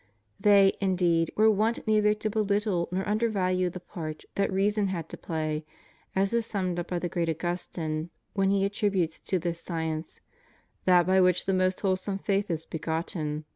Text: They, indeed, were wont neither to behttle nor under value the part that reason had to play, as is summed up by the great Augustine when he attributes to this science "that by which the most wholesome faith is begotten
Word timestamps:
They, 0.39 0.75
indeed, 0.81 1.29
were 1.35 1.51
wont 1.51 1.85
neither 1.85 2.15
to 2.15 2.29
behttle 2.31 2.91
nor 2.91 3.07
under 3.07 3.29
value 3.29 3.69
the 3.69 3.79
part 3.79 4.23
that 4.33 4.51
reason 4.51 4.87
had 4.87 5.07
to 5.09 5.15
play, 5.17 5.63
as 6.15 6.33
is 6.33 6.47
summed 6.47 6.79
up 6.79 6.87
by 6.87 6.97
the 6.97 7.07
great 7.07 7.29
Augustine 7.29 8.09
when 8.33 8.49
he 8.49 8.65
attributes 8.65 9.19
to 9.19 9.37
this 9.37 9.61
science 9.61 10.19
"that 10.85 11.05
by 11.05 11.21
which 11.21 11.45
the 11.45 11.53
most 11.53 11.81
wholesome 11.81 12.17
faith 12.17 12.49
is 12.49 12.65
begotten 12.65 13.45